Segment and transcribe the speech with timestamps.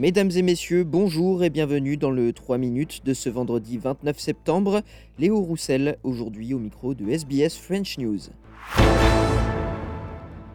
[0.00, 4.80] Mesdames et messieurs, bonjour et bienvenue dans le 3 minutes de ce vendredi 29 septembre.
[5.18, 8.18] Léo Roussel, aujourd'hui au micro de SBS French News.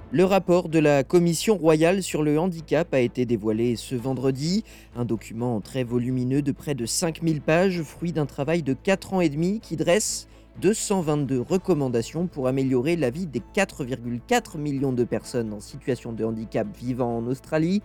[0.10, 4.64] Le rapport de la Commission royale sur le handicap a été dévoilé ce vendredi.
[4.96, 9.22] Un document très volumineux de près de 5000 pages, fruit d'un travail de 4 ans
[9.22, 10.28] et demi qui dresse
[10.62, 16.68] 222 recommandations pour améliorer la vie des 4,4 millions de personnes en situation de handicap
[16.78, 17.82] vivant en Australie.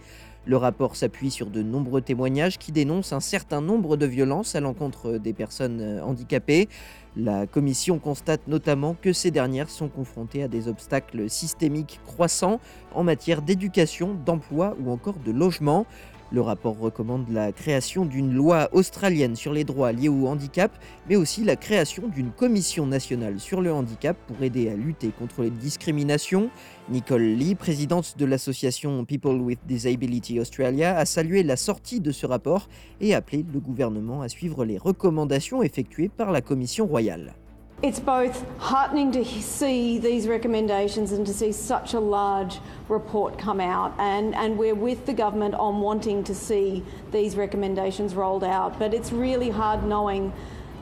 [0.47, 4.61] Le rapport s'appuie sur de nombreux témoignages qui dénoncent un certain nombre de violences à
[4.61, 6.69] l'encontre des personnes euh, handicapées.
[7.17, 12.61] La commission constate notamment que ces dernières sont confrontées à des obstacles systémiques croissants
[12.95, 15.87] en matière d'éducation, d'emploi ou encore de logement.
[16.33, 20.71] Le rapport recommande la création d'une loi australienne sur les droits liés au handicap,
[21.09, 25.43] mais aussi la création d'une commission nationale sur le handicap pour aider à lutter contre
[25.43, 26.49] les discriminations.
[26.89, 32.27] Nicole Lee, présidente de l'association People with Disability Australia, a salué la sortie de ce
[32.27, 32.69] rapport
[33.01, 37.35] et appelé le gouvernement à suivre les recommandations effectuées par la commission royale.
[37.83, 42.59] It's both heartening to see these recommendations and to see such a large
[42.91, 48.15] report come out, and, and we're with the government on wanting to see these recommendations
[48.15, 48.79] rolled out.
[48.79, 50.31] But it's really hard knowing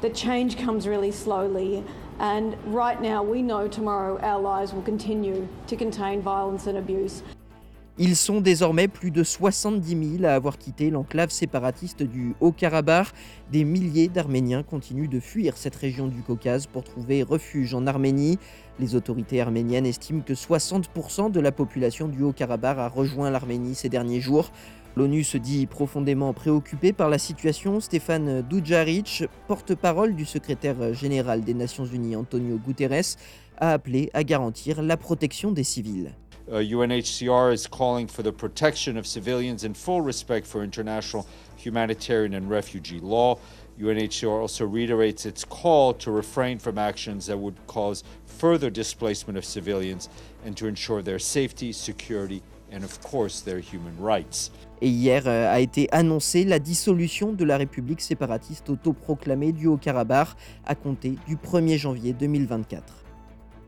[0.01, 1.85] that change comes really slowly.
[2.19, 7.23] And right now, we know tomorrow our lives will continue to contain violence and abuse.
[8.01, 13.09] Ils sont désormais plus de 70 000 à avoir quitté l'enclave séparatiste du Haut-Karabakh.
[13.51, 18.39] Des milliers d'Arméniens continuent de fuir cette région du Caucase pour trouver refuge en Arménie.
[18.79, 23.89] Les autorités arméniennes estiment que 60% de la population du Haut-Karabakh a rejoint l'Arménie ces
[23.89, 24.53] derniers jours.
[24.97, 27.81] L'ONU se dit profondément préoccupée par la situation.
[27.81, 33.17] Stéphane Dujaric, porte-parole du secrétaire général des Nations Unies Antonio Guterres,
[33.57, 36.13] a appelé à garantir la protection des civils.
[36.51, 42.33] Uh, UNHCR is calling for the protection of civilians in full respect for international humanitarian
[42.33, 43.39] and refugee law.
[43.79, 49.45] UNHCR also reiterates its call to refrain from actions that would cause further displacement of
[49.45, 50.09] civilians
[50.43, 52.43] and to ensure their safety, security,
[52.73, 54.51] and of course their human rights.
[54.81, 60.29] Et hier euh, a été annoncée la dissolution de la République séparatiste autoproclamée du Haut-Karabakh
[60.65, 63.08] à compter du 1er janvier 2024.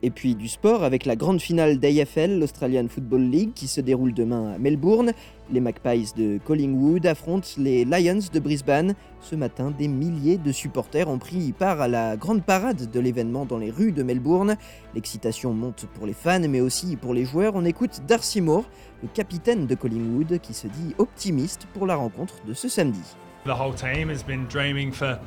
[0.02, 4.14] Et puis du sport avec la grande finale d'AFL, l'Australian Football League, qui se déroule
[4.14, 5.12] demain à Melbourne.
[5.52, 8.94] Les Magpies de Collingwood affrontent les Lions de Brisbane.
[9.20, 13.44] Ce matin, des milliers de supporters ont pris part à la grande parade de l'événement
[13.44, 14.56] dans les rues de Melbourne.
[14.94, 17.52] L'excitation monte pour les fans, mais aussi pour les joueurs.
[17.54, 18.64] On écoute Darcy Moore,
[19.02, 23.02] le capitaine de Collingwood, qui se dit optimiste pour la rencontre de ce samedi.
[23.44, 25.18] The whole team has been dreaming for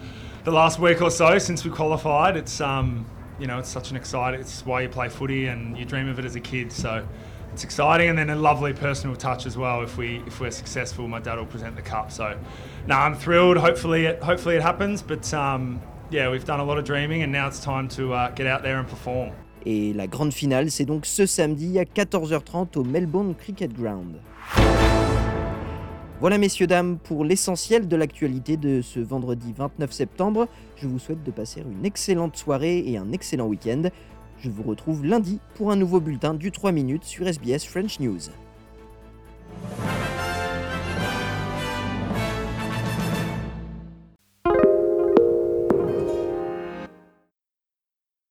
[0.46, 2.38] the last week or so since we qualified.
[2.38, 3.06] It's um
[3.40, 6.20] you know, it's such an exciting, it's why you play footy and you dream of
[6.20, 6.72] it as a kid.
[6.72, 7.06] So
[7.52, 9.82] it's exciting and then a lovely personal touch as well.
[9.82, 12.12] If we if we're successful, my dad will present the cup.
[12.12, 12.38] So,
[12.88, 13.58] no, I'm thrilled.
[13.58, 15.02] Hopefully, it hopefully it happens.
[15.02, 18.30] But um, yeah, we've done a lot of dreaming and now it's time to uh,
[18.32, 19.32] get out there and perform.
[19.66, 24.18] Et la grande finale, c'est donc ce samedi à 14h30 au Melbourne Cricket Ground.
[26.24, 30.48] Voilà messieurs, dames, pour l'essentiel de l'actualité de ce vendredi 29 septembre.
[30.78, 33.90] Je vous souhaite de passer une excellente soirée et un excellent week-end.
[34.40, 38.30] Je vous retrouve lundi pour un nouveau bulletin du 3 minutes sur SBS French News.